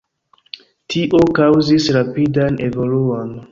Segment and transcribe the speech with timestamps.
[0.93, 3.33] Tio kaŭzis rapidan evoluon.